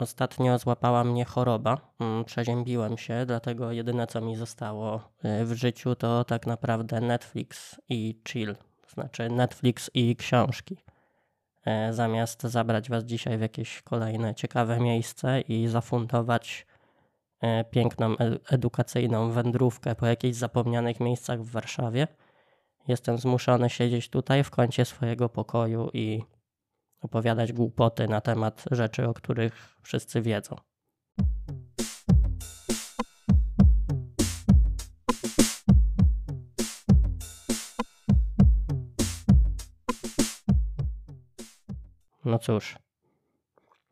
[0.00, 5.94] Ostatnio złapała mnie choroba, mm, przeziębiłem się, dlatego jedyne co mi zostało y, w życiu
[5.94, 10.76] to tak naprawdę Netflix i chill, to znaczy Netflix i książki.
[11.66, 16.66] E, zamiast zabrać Was dzisiaj w jakieś kolejne ciekawe miejsce i zafundować
[17.40, 22.08] e, piękną e, edukacyjną wędrówkę po jakichś zapomnianych miejscach w Warszawie,
[22.88, 26.22] jestem zmuszony siedzieć tutaj w kącie swojego pokoju i
[27.00, 30.56] opowiadać głupoty na temat rzeczy, o których wszyscy wiedzą.
[42.24, 42.78] No cóż,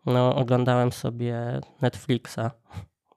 [0.06, 2.50] no oglądałem sobie Netflixa.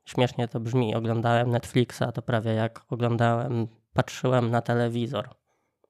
[0.05, 5.29] Śmiesznie to brzmi, oglądałem Netflixa, to prawie jak oglądałem, patrzyłem na telewizor.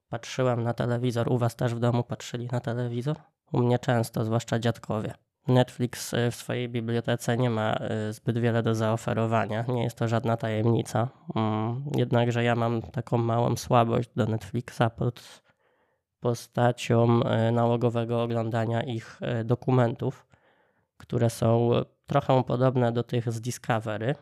[0.10, 1.32] Patrzyłem na telewizor.
[1.32, 3.18] U was też w domu patrzyli na telewizor?
[3.52, 5.14] U mnie często, zwłaszcza dziadkowie.
[5.48, 7.76] Netflix y, w swojej bibliotece nie ma
[8.10, 11.10] y, zbyt wiele do zaoferowania, nie jest to żadna tajemnica.
[11.36, 15.42] Mm, jednakże ja mam taką małą słabość do Netflixa pod
[16.20, 20.28] postacią y, nałogowego oglądania ich dokumentów,
[20.98, 21.72] które są
[22.06, 24.16] trochę podobne do tych z Discovery,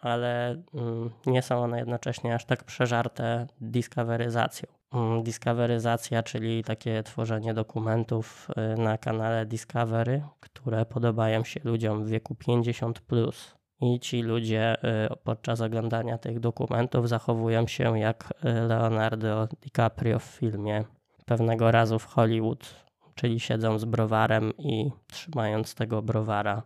[0.00, 4.68] ale mm, nie są one jednocześnie aż tak przeżarte discoveryzacją.
[4.94, 12.08] Mm, discoveryzacja, czyli takie tworzenie dokumentów y, na kanale Discovery, które podobają się ludziom w
[12.08, 13.00] wieku 50.
[13.00, 13.54] Plus.
[13.80, 14.76] I ci ludzie
[15.12, 20.84] y, podczas oglądania tych dokumentów zachowują się jak y, Leonardo DiCaprio w filmie
[21.26, 22.74] pewnego razu w Hollywood,
[23.14, 26.62] czyli siedzą z browarem i trzymając tego browara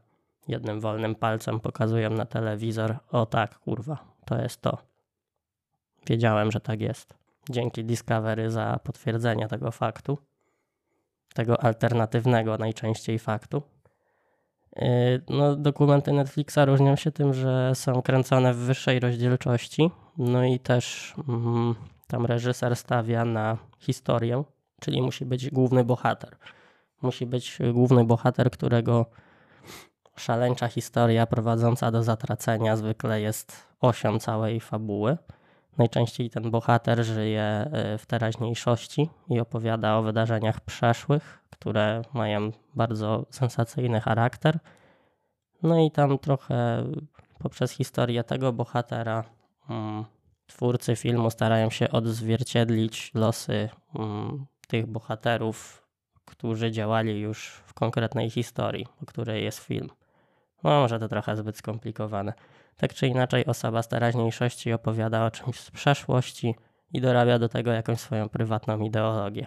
[0.48, 4.78] jednym wolnym palcem pokazują na telewizor: O tak, kurwa, to jest to.
[6.06, 7.17] Wiedziałem, że tak jest.
[7.50, 10.18] Dzięki Discovery za potwierdzenie tego faktu,
[11.34, 13.62] tego alternatywnego najczęściej faktu.
[14.76, 14.86] Yy,
[15.28, 21.14] no, dokumenty Netflixa różnią się tym, że są kręcone w wyższej rozdzielczości, no i też
[21.28, 21.74] mm,
[22.06, 24.44] tam reżyser stawia na historię,
[24.80, 26.36] czyli musi być główny bohater.
[27.02, 29.06] Musi być główny bohater, którego
[30.16, 35.16] szaleńcza historia prowadząca do zatracenia zwykle jest osią całej fabuły.
[35.78, 43.26] Najczęściej ten bohater żyje e, w teraźniejszości i opowiada o wydarzeniach przeszłych, które mają bardzo
[43.30, 44.58] sensacyjny charakter.
[45.62, 46.84] No i tam trochę
[47.38, 49.24] poprzez historię tego bohatera
[49.70, 50.04] mm,
[50.46, 55.86] twórcy filmu starają się odzwierciedlić losy mm, tych bohaterów,
[56.24, 59.88] którzy działali już w konkretnej historii, o której jest film.
[60.64, 62.32] No, może to trochę zbyt skomplikowane.
[62.76, 66.54] Tak czy inaczej, osoba z teraźniejszości opowiada o czymś z przeszłości
[66.92, 69.46] i dorabia do tego jakąś swoją prywatną ideologię.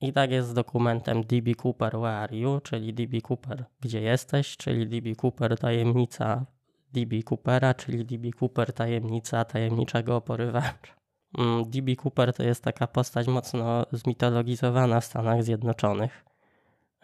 [0.00, 4.56] I tak jest z dokumentem DB Cooper Where Are You, czyli DB Cooper Gdzie jesteś,
[4.56, 6.46] czyli DB Cooper Tajemnica
[6.92, 10.94] DB Coopera, czyli DB Cooper Tajemnica Tajemniczego Porywacza.
[11.38, 16.24] Mm, DB Cooper to jest taka postać mocno zmitologizowana w Stanach Zjednoczonych.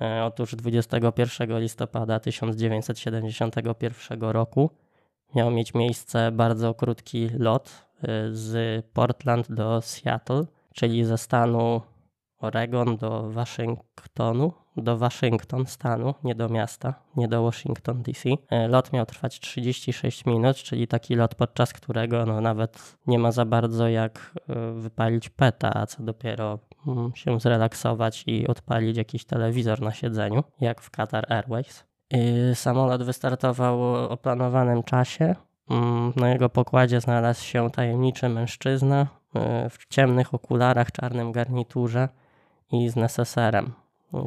[0.00, 4.70] E, otóż 21 listopada 1971 roku
[5.34, 10.44] miał mieć miejsce bardzo krótki lot e, z Portland do Seattle,
[10.74, 11.80] czyli ze stanu
[12.38, 18.28] Oregon do Waszyngtonu, do Waszyngton stanu, nie do miasta, nie do Washington DC.
[18.50, 23.32] E, lot miał trwać 36 minut, czyli taki lot, podczas którego no, nawet nie ma
[23.32, 24.32] za bardzo jak
[24.74, 30.80] wypalić peta, a co dopiero Mm, się zrelaksować i odpalić jakiś telewizor na siedzeniu, jak
[30.80, 31.84] w Qatar Airways.
[32.54, 35.34] Samolot wystartował o planowanym czasie.
[35.70, 39.06] Mm, na jego pokładzie znalazł się tajemniczy mężczyzna
[39.70, 42.08] w ciemnych okularach, czarnym garniturze
[42.72, 43.72] i z neseserem,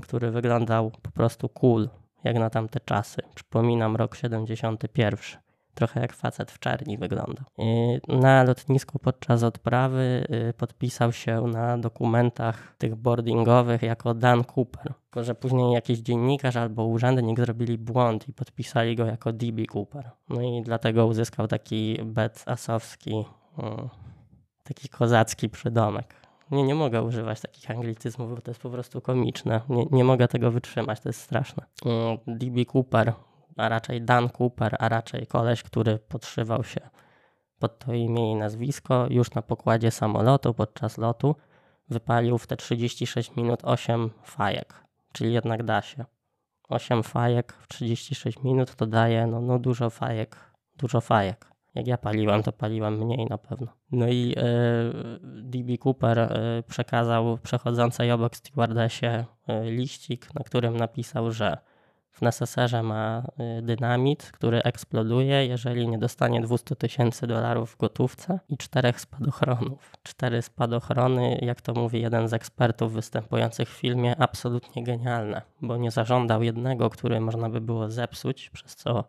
[0.02, 1.90] który wyglądał po prostu cool,
[2.24, 3.22] jak na tamte czasy.
[3.36, 5.42] Przypominam rok 71
[5.74, 7.44] trochę jak facet w czerni wygląda.
[8.08, 14.94] Na lotnisku podczas odprawy y, podpisał się na dokumentach tych boardingowych jako Dan Cooper.
[15.04, 20.10] Tylko, że później jakiś dziennikarz albo urzędnik zrobili błąd i podpisali go jako DB Cooper.
[20.30, 23.26] No i dlatego uzyskał taki bet asowski,
[23.60, 23.64] y,
[24.64, 26.21] taki kozacki przydomek.
[26.52, 29.62] Nie, nie mogę używać takich anglicyzmów, bo to jest po prostu komiczne.
[29.70, 31.64] Nie, nie mogę tego wytrzymać, to jest straszne.
[31.86, 31.90] Y,
[32.28, 33.14] DB Cooper
[33.58, 36.90] a raczej Dan Cooper, a raczej koleś, który podszywał się
[37.60, 41.36] pod to imię i nazwisko, już na pokładzie samolotu podczas lotu
[41.90, 44.74] wypalił w te 36 minut 8 fajek,
[45.14, 46.06] czyli jednak da się.
[46.70, 50.38] 8 fajek w 36 minut to daje no, no dużo fajek,
[50.78, 51.51] dużo fajek.
[51.76, 53.68] Jak ja paliłem, to paliłem mniej na pewno.
[53.92, 54.44] No i e,
[55.24, 59.26] DB Cooper e, przekazał przechodzącej obok stewardessie e,
[59.64, 61.58] liścik, na którym napisał, że
[62.12, 63.24] w neseserze ma
[63.62, 69.92] dynamit, który eksploduje, jeżeli nie dostanie 200 tysięcy dolarów w gotówce i czterech spadochronów.
[70.04, 75.92] Cztery spadochrony, jak to mówi jeden z ekspertów występujących w filmie, absolutnie genialne, bo nie
[75.92, 79.04] zażądał jednego, który można by było zepsuć, przez co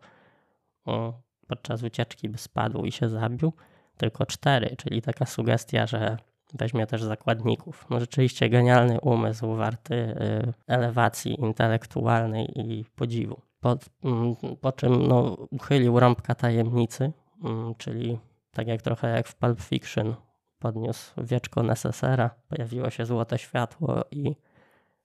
[1.53, 3.53] podczas ucieczki by spadł i się zabił,
[3.97, 6.17] tylko cztery, czyli taka sugestia, że
[6.55, 7.87] weźmie też zakładników.
[7.91, 13.41] No rzeczywiście genialny umysł, warty y, elewacji intelektualnej i podziwu.
[13.61, 17.13] Po, mm, po czym no, uchylił rąbka tajemnicy,
[17.45, 18.19] mm, czyli
[18.51, 20.15] tak jak trochę jak w Pulp Fiction
[20.59, 24.35] podniósł wieczko Necessera, pojawiło się złote światło i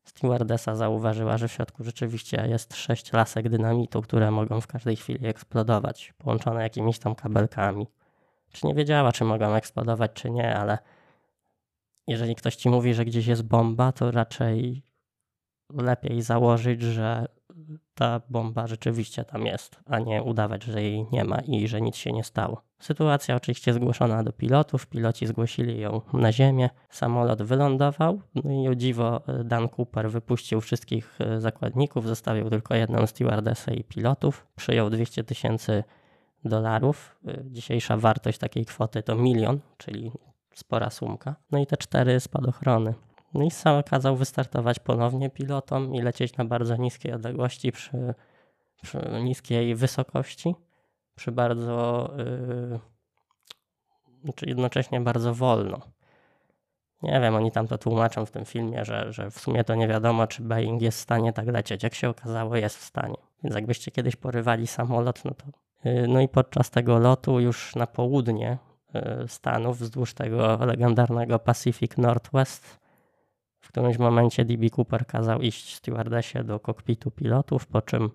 [0.09, 5.27] stewardesa zauważyła, że w środku rzeczywiście jest sześć lasek dynamitu, które mogą w każdej chwili
[5.27, 7.87] eksplodować, połączone jakimiś tam kabelkami.
[8.51, 10.77] Czy nie wiedziała, czy mogą eksplodować, czy nie, ale
[12.07, 14.83] jeżeli ktoś ci mówi, że gdzieś jest bomba, to raczej
[15.73, 17.25] lepiej założyć, że
[17.95, 21.95] ta bomba rzeczywiście tam jest, a nie udawać, że jej nie ma i że nic
[21.95, 22.61] się nie stało.
[22.79, 28.75] Sytuacja oczywiście zgłoszona do pilotów, piloci zgłosili ją na ziemię, samolot wylądował, no i o
[28.75, 35.83] dziwo Dan Cooper wypuścił wszystkich zakładników, zostawił tylko jedną stewardessę i pilotów, przyjął 200 tysięcy
[36.45, 37.19] dolarów.
[37.45, 40.11] Dzisiejsza wartość takiej kwoty to milion, czyli
[40.53, 41.35] spora sumka.
[41.51, 42.93] No i te cztery spadochrony.
[43.33, 48.13] No i sam kazał wystartować ponownie pilotom i lecieć na bardzo niskiej odległości przy,
[48.81, 50.55] przy niskiej wysokości,
[51.15, 52.79] przy bardzo, yy,
[54.23, 55.79] znaczy jednocześnie bardzo wolno.
[57.01, 59.87] Nie wiem, oni tam to tłumaczą w tym filmie, że, że w sumie to nie
[59.87, 61.83] wiadomo, czy Boeing jest w stanie tak lecieć.
[61.83, 63.17] Jak się okazało, jest w stanie.
[63.43, 65.45] Więc jakbyście kiedyś porywali samolot, no to.
[65.83, 68.57] Yy, no i podczas tego lotu już na południe
[68.95, 72.79] Y, Stanów wzdłuż tego legendarnego Pacific Northwest.
[73.77, 78.09] Którymś momencie DB Cooper kazał iść stewardessie do kokpitu pilotów, po czym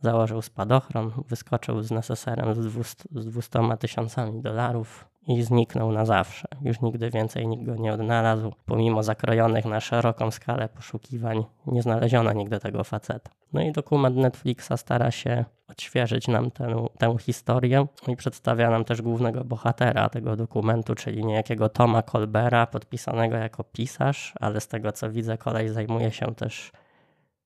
[0.00, 6.48] założył spadochron, wyskoczył z neseserem z 200, z 200 tysiącami dolarów i zniknął na zawsze.
[6.62, 8.52] Już nigdy więcej nikt go nie odnalazł.
[8.66, 13.30] Pomimo zakrojonych na szeroką skalę poszukiwań, nie znaleziono nigdy tego faceta.
[13.52, 19.02] No i dokument Netflixa stara się odświeżyć nam tę, tę historię i przedstawia nam też
[19.02, 25.10] głównego bohatera tego dokumentu, czyli niejakiego Toma Colbera, podpisanego jako pisarz, ale z tego co
[25.10, 26.72] widzę, kolej zajmuje się też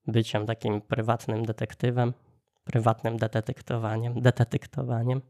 [0.07, 2.13] byciem takim prywatnym detektywem,
[2.65, 5.21] prywatnym detektywowaniem, detektywowaniem,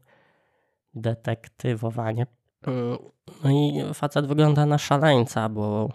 [0.93, 2.27] detektywowaniem.
[3.43, 5.89] No i facet wygląda na szaleńca, bo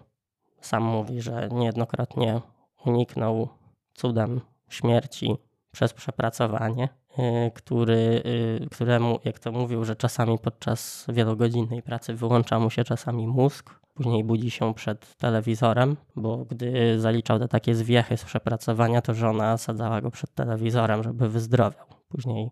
[0.61, 2.41] sam mówi, że niejednokrotnie
[2.87, 3.49] uniknął
[3.95, 5.37] cudem śmierci
[5.73, 6.89] przez przepracowanie,
[7.19, 8.23] y, który,
[8.63, 13.81] y, któremu, jak to mówił, że czasami podczas wielogodzinnej pracy wyłącza mu się czasami mózg,
[13.95, 19.59] później budzi się przed telewizorem, bo gdy zaliczał te takie zwiechy z przepracowania, to żona
[19.59, 21.87] sadzała go przed telewizorem, żeby wyzdrowiał.
[22.09, 22.51] Później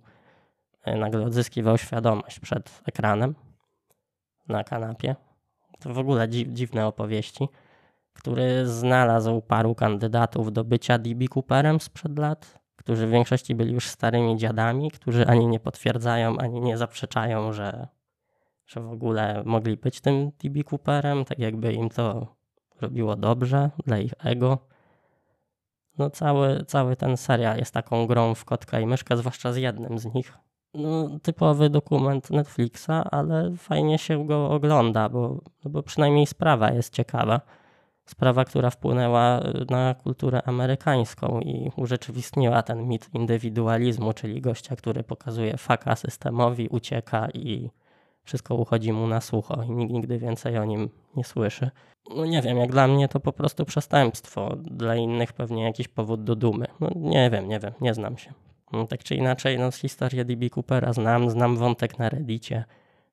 [0.89, 3.35] y, nagle odzyskiwał świadomość przed ekranem
[4.49, 5.17] na kanapie.
[5.79, 7.49] To w ogóle dziwne opowieści
[8.19, 13.89] który znalazł paru kandydatów do bycia DB Cooperem sprzed lat, którzy w większości byli już
[13.89, 17.89] starymi dziadami, którzy ani nie potwierdzają, ani nie zaprzeczają, że,
[18.67, 22.27] że w ogóle mogli być tym DB Cooperem, tak jakby im to
[22.81, 24.59] robiło dobrze dla ich ego.
[25.99, 29.99] No cały, cały ten serial jest taką grą w kotka i myszkę, zwłaszcza z jednym
[29.99, 30.33] z nich.
[30.75, 36.95] No, typowy dokument Netflixa, ale fajnie się go ogląda, bo, no bo przynajmniej sprawa jest
[36.95, 37.41] ciekawa
[38.09, 45.05] sprawa, która wpłynęła y, na kulturę amerykańską i urzeczywistniła ten mit indywidualizmu, czyli gościa, który
[45.05, 47.71] pokazuje faka systemowi, ucieka i
[48.23, 51.71] wszystko uchodzi mu na sucho i nikt nigdy więcej o nim nie słyszy.
[52.17, 56.25] No nie wiem, jak dla mnie to po prostu przestępstwo, dla innych pewnie jakiś powód
[56.25, 56.67] do dumy.
[56.81, 58.33] No nie wiem, nie wiem, nie znam się.
[58.73, 62.65] No, tak czy inaczej, no, z historii DB Coopera znam, znam wątek na Reddicie,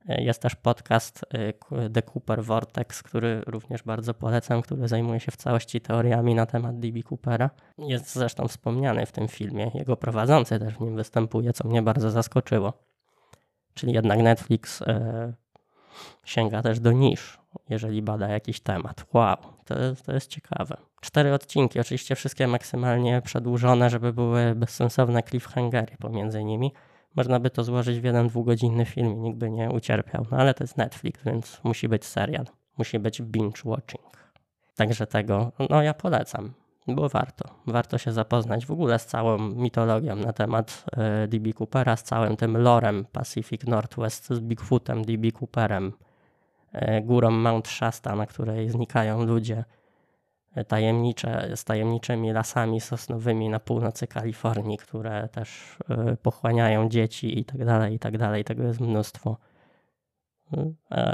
[0.08, 5.38] jest też podcast y, The Cooper Vortex, który również bardzo polecam, który zajmuje się w
[5.38, 7.04] całości teoriami na temat D.B.
[7.04, 7.50] Coopera.
[7.78, 9.72] Jest zresztą wspomniany w tym filmie.
[9.74, 12.74] Jego prowadzący też w nim występuje, co mnie bardzo zaskoczyło.
[13.74, 14.86] Czyli jednak Netflix y,
[16.26, 19.06] sięga też do nisz, jeżeli bada jakiś temat.
[19.14, 20.78] Wow, to, to jest ciekawe.
[21.02, 26.72] Cztery odcinki, oczywiście wszystkie maksymalnie przedłużone, żeby były bezsensowne cliffhangery pomiędzy nimi
[27.16, 30.26] można by to złożyć w jeden dwugodzinny film i nikt by nie ucierpiał.
[30.32, 32.46] No ale to jest Netflix, więc musi być serial.
[32.78, 34.32] Musi być binge watching.
[34.76, 36.54] Także tego, no ja polecam,
[36.88, 37.50] bo warto.
[37.68, 42.38] Warto się zapoznać w ogóle z całą mitologią na temat e, DB Coopera, z całym
[42.38, 45.94] tym lorem Pacific Northwest, z Bigfootem, DB Cooperem,
[46.72, 49.64] e, górą Mount Shasta, na której znikają ludzie,
[50.68, 55.78] tajemnicze, z tajemniczymi lasami sosnowymi na północy Kalifornii, które też
[56.22, 58.44] pochłaniają dzieci i tak dalej, i tak dalej.
[58.44, 59.38] Tego jest mnóstwo.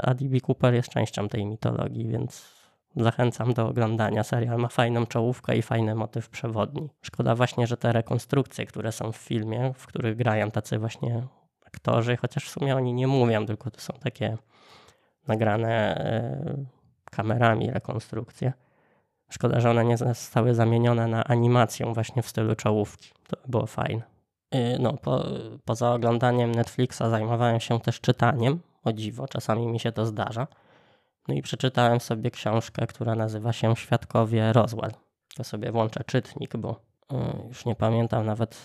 [0.02, 0.40] A D.B.
[0.40, 2.52] Cooper jest częścią tej mitologii, więc
[2.96, 4.24] zachęcam do oglądania.
[4.24, 6.88] Serial ma fajną czołówkę i fajny motyw przewodni.
[7.02, 11.22] Szkoda właśnie, że te rekonstrukcje, które są w filmie, w których grają tacy właśnie
[11.66, 14.36] aktorzy, chociaż w sumie oni nie mówią, tylko to są takie
[15.28, 16.64] nagrane e,
[17.10, 18.52] kamerami rekonstrukcje.
[19.32, 23.10] Szkoda, że one nie zostały zamienione na animację właśnie w stylu czołówki.
[23.28, 24.02] To by było fajne.
[24.50, 25.26] E, no, po,
[25.64, 28.60] poza oglądaniem Netflixa zajmowałem się też czytaniem.
[28.84, 30.46] O dziwo, czasami mi się to zdarza.
[31.28, 34.92] No i przeczytałem sobie książkę, która nazywa się Świadkowie Roswell.
[35.34, 36.80] To sobie włączę czytnik, bo
[37.12, 37.16] y,
[37.48, 38.58] już nie pamiętam nawet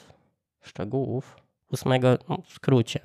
[0.61, 1.37] szczegółów.
[1.71, 2.99] Ósmego, no, w skrócie,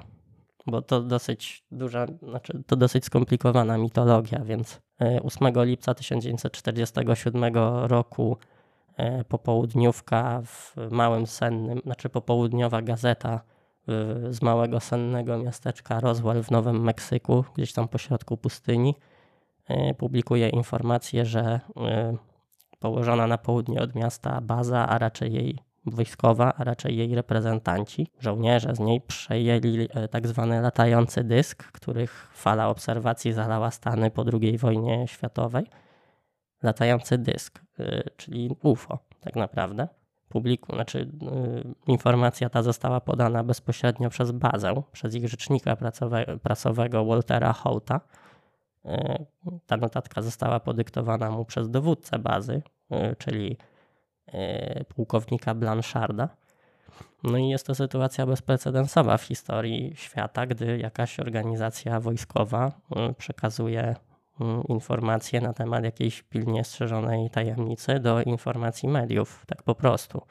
[0.67, 4.81] bo to dosyć duża, znaczy to dosyć skomplikowana mitologia, więc
[5.23, 8.37] 8 y, lipca 1947 roku
[9.21, 13.41] y, popołudniówka w małym sennym, znaczy popołudniowa gazeta
[14.31, 18.95] z małego sennego miasteczka Roswell w Nowym Meksyku, gdzieś tam pośrodku pustyni,
[19.69, 22.17] E, publikuje informację, że e,
[22.79, 28.75] położona na południe od miasta baza, a raczej jej wojskowa, a raczej jej reprezentanci, żołnierze
[28.75, 34.59] z niej przejęli e, tak zwany latający dysk, których fala obserwacji zalała Stany po II
[34.59, 35.67] wojnie światowej.
[36.63, 37.61] Latający dysk,
[38.17, 39.89] czyli UFO tak naprawdę.
[40.29, 41.13] Publiku, znaczy
[41.87, 45.77] informacja ta została podana bezpośrednio przez bazę, przez ich rzecznika
[46.43, 48.01] prasowego Waltera Houta,
[48.85, 49.27] E,
[49.67, 53.57] ta notatka została podyktowana mu przez dowódcę bazy, e, czyli e,
[54.89, 56.29] pułkownika Blancharda.
[57.23, 62.73] No i jest to sytuacja bezprecedensowa w historii świata, gdy jakaś organizacja wojskowa
[63.19, 63.97] przekazuje
[64.69, 70.23] informacje na temat jakiejś pilnie strzeżonej tajemnicy do informacji mediów, tak po prostu.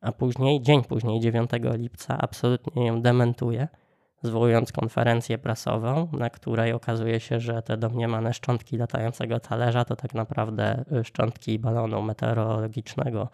[0.00, 3.68] A później, dzień później, 9 lipca, absolutnie ją dementuje–
[4.22, 10.14] zwołując konferencję prasową, na której okazuje się, że te domniemane szczątki latającego talerza to tak
[10.14, 13.28] naprawdę y, szczątki balonu meteorologicznego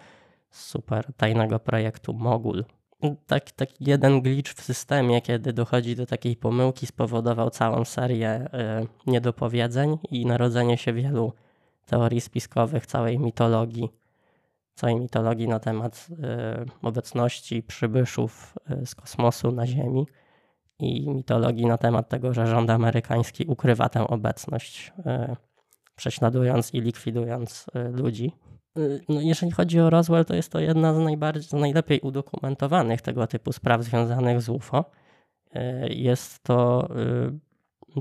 [0.51, 2.65] z super tajnego projektu Mogul.
[3.27, 8.49] Tak, taki jeden glitch w systemie, kiedy dochodzi do takiej pomyłki, spowodował całą serię
[8.85, 11.33] y, niedopowiedzeń i narodzenie się wielu
[11.87, 13.89] teorii spiskowych, całej mitologii,
[14.75, 16.17] całej mitologii na temat y,
[16.83, 20.07] obecności przybyszów y, z kosmosu na Ziemi
[20.81, 25.37] i mitologii na temat tego, że rząd amerykański ukrywa tę obecność, e,
[25.97, 28.33] prześladując i likwidując e, ludzi.
[28.77, 33.01] E, no, jeżeli chodzi o Roswell, to jest to jedna z, najbardziej, z najlepiej udokumentowanych
[33.01, 34.85] tego typu spraw związanych z UFO.
[35.91, 36.89] Jest to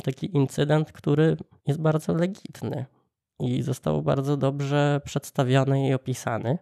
[0.03, 2.85] taki incydent, który jest bardzo legitny
[3.39, 6.57] i został bardzo dobrze przedstawiony i opisany.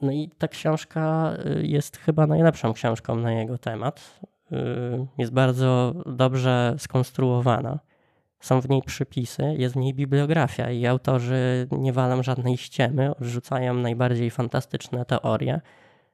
[0.00, 4.20] No i ta książka jest chyba najlepszą książką na jego temat.
[4.52, 7.78] Y, jest bardzo dobrze skonstruowana.
[8.40, 13.74] Są w niej przypisy, jest w niej bibliografia i autorzy nie walą żadnej ściemy, odrzucają
[13.74, 15.60] najbardziej fantastyczne teorie,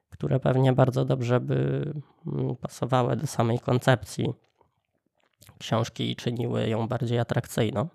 [0.09, 1.91] które pewnie bardzo dobrze by
[2.27, 4.33] mm, pasowały do samej koncepcji
[5.59, 7.87] książki i czyniły ją bardziej atrakcyjną.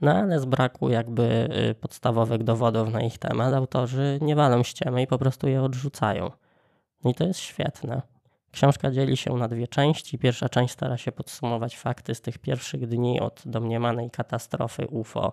[0.00, 5.02] No ale z braku jakby y, podstawowych dowodów na ich temat, autorzy nie walą ściemy
[5.02, 6.30] i po prostu je odrzucają.
[7.04, 8.15] I to jest świetne.
[8.52, 10.18] Książka dzieli się na dwie części.
[10.18, 15.32] Pierwsza część stara się podsumować fakty z tych pierwszych dni od domniemanej katastrofy UFO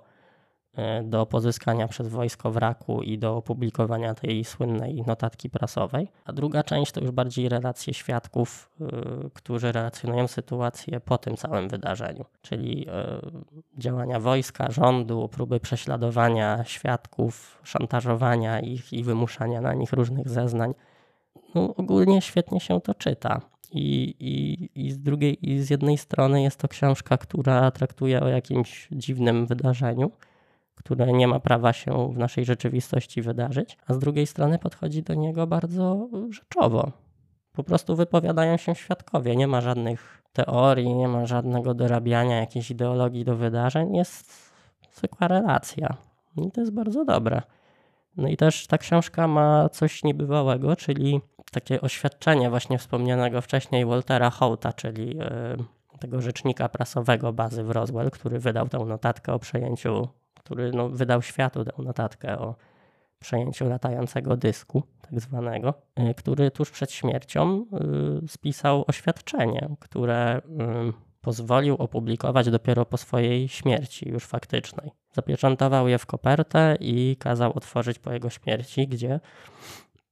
[0.74, 6.12] e, do pozyskania przez wojsko wraku i do opublikowania tej słynnej notatki prasowej.
[6.25, 8.86] A druga część to już bardziej relacje świadków, e,
[9.34, 13.22] którzy relacjonują sytuację po tym całym wydarzeniu, czyli e,
[13.77, 20.74] działania wojska, rządu, próby prześladowania świadków, szantażowania ich i wymuszania na nich różnych zeznań
[21.55, 23.41] no, ogólnie świetnie się to czyta.
[23.71, 28.27] I, i, I z drugiej, i z jednej strony jest to książka, która traktuje o
[28.27, 30.11] jakimś dziwnym wydarzeniu,
[30.75, 35.13] które nie ma prawa się w naszej rzeczywistości wydarzyć, a z drugiej strony podchodzi do
[35.13, 36.91] niego bardzo rzeczowo.
[37.53, 43.25] Po prostu wypowiadają się świadkowie, nie ma żadnych teorii, nie ma żadnego dorabiania jakiejś ideologii
[43.25, 44.53] do wydarzeń, jest
[44.97, 45.97] zwykła relacja.
[46.37, 47.41] I to jest bardzo dobre.
[48.17, 54.29] No i też ta książka ma coś niebywałego, czyli takie oświadczenie właśnie wspomnianego wcześniej Waltera
[54.29, 55.55] Houta, czyli e,
[56.00, 60.08] tego rzecznika prasowego bazy w Roswell, który wydał tę notatkę o przejęciu,
[60.39, 62.55] który no, wydał światu tę notatkę o
[63.20, 67.65] przejęciu latającego dysku, tak zwanego, e, który tuż przed śmiercią
[68.24, 70.41] e, spisał oświadczenie, które
[71.24, 74.92] pozwolił opublikować dopiero po swojej śmierci, już faktycznej.
[75.12, 79.20] Zapieczętował je w kopertę i kazał otworzyć po jego śmierci, gdzie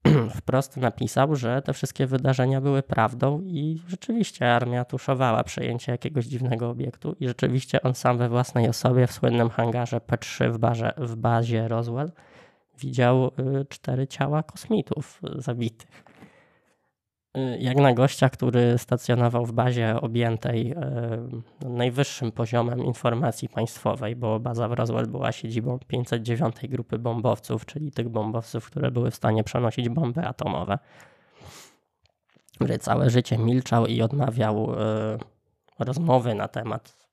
[0.38, 6.70] wprost napisał, że te wszystkie wydarzenia były prawdą i rzeczywiście armia tuszowała przejęcie jakiegoś dziwnego
[6.70, 11.16] obiektu i rzeczywiście on sam we własnej osobie w słynnym hangarze P3 w, barze, w
[11.16, 12.12] bazie Roswell
[12.80, 13.26] widział
[13.62, 16.11] y, cztery ciała kosmitów zabitych.
[17.38, 24.40] Y, jak na gościa, który stacjonował w bazie objętej y, najwyższym poziomem informacji państwowej, bo
[24.40, 29.44] baza w Roswell była siedzibą 509 grupy bombowców, czyli tych bombowców, które były w stanie
[29.44, 30.80] przenosić bomby atomowe.
[32.56, 34.76] Który całe życie milczał i odmawiał
[35.80, 37.08] rozmowy na temat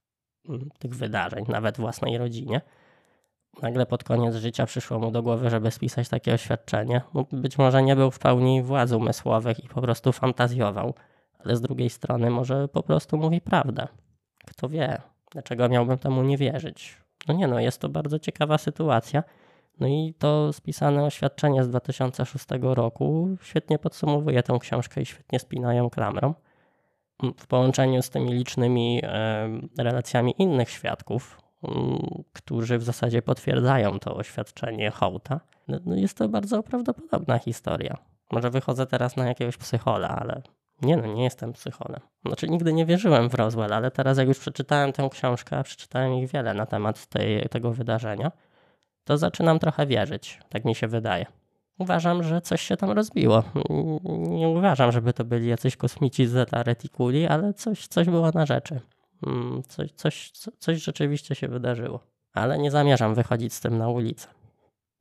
[0.49, 2.61] mm, tych wydarzeń, nawet własnej rodzinie
[3.63, 7.01] nagle pod koniec życia przyszło mu do głowy, żeby spisać takie oświadczenie.
[7.15, 10.95] No, być może nie był w pełni władz umysłowych i po prostu fantazjował,
[11.39, 13.89] ale z drugiej strony może po prostu mówi prawdę.
[14.47, 16.97] Kto wie, dlaczego miałbym temu nie wierzyć?
[17.29, 19.23] No nie no, jest to bardzo ciekawa sytuacja.
[19.81, 25.91] No i to spisane oświadczenie z 2006 roku świetnie podsumowuje tę książkę i świetnie spinają
[25.91, 26.35] klamrą.
[27.39, 29.03] W połączeniu z tymi licznymi
[29.79, 31.48] relacjami innych świadków,
[32.33, 35.41] którzy w zasadzie potwierdzają to oświadczenie Hołta.
[35.69, 37.97] No, no jest to bardzo prawdopodobna historia.
[38.33, 40.43] Może wychodzę teraz na jakiegoś psychola, ale
[40.83, 42.01] nie no, nie jestem psycholem.
[42.27, 46.15] Znaczy nigdy nie wierzyłem w Roswell, ale teraz jak już przeczytałem tę książkę, a przeczytałem
[46.15, 48.33] ich wiele na temat tej, tego wydarzenia,
[49.05, 50.41] to zaczynam trochę wierzyć.
[50.49, 51.27] Tak mi się wydaje.
[51.79, 53.43] Uważam, że coś się tam rozbiło.
[54.09, 58.47] Nie uważam, żeby to byli jacyś kosmici z Zeta Reticuli, ale coś, coś było na
[58.47, 58.81] rzeczy.
[59.27, 62.01] Mm, coś, coś, coś rzeczywiście się wydarzyło.
[62.33, 64.29] Ale nie zamierzam wychodzić z tym na ulicę.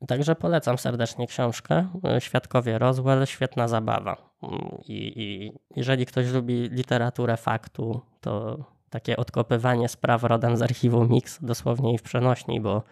[0.08, 1.88] Także polecam serdecznie książkę.
[2.20, 4.36] Świadkowie Roswell, świetna zabawa.
[4.44, 8.58] Mm, I, I, jeżeli ktoś lubi literaturę faktu, to
[8.90, 12.84] takie odkopywanie spraw rodem z archiwum Mix, dosłownie i w przenośni, bo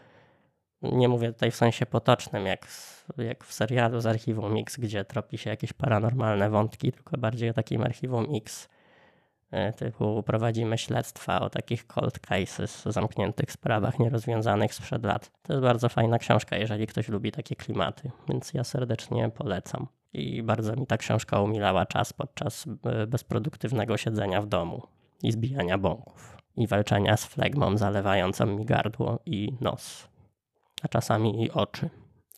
[0.81, 2.67] nie mówię tutaj w sensie potocznym, jak,
[3.17, 7.53] jak w serialu z archiwum Mix, gdzie tropi się jakieś paranormalne wątki, tylko bardziej o
[7.53, 8.74] takim archiwum X E,
[9.75, 15.31] typu prowadzimy śledztwa o takich cold cases, zamkniętych sprawach nierozwiązanych sprzed lat.
[15.41, 19.87] To jest bardzo fajna książka, jeżeli ktoś lubi takie klimaty, więc ja serdecznie polecam.
[20.13, 24.81] I bardzo mi ta książka umilała czas podczas e, bezproduktywnego siedzenia w domu
[25.23, 30.07] i zbijania bąków i walczenia z flegmą zalewającą mi gardło i nos,
[30.81, 31.89] a czasami i oczy.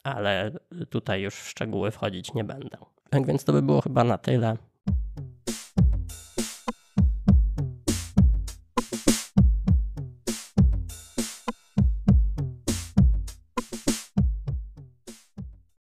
[0.03, 0.51] Ale
[0.89, 2.77] tutaj już w szczegóły wchodzić nie będę.
[3.09, 4.57] Tak więc to by było chyba na tyle.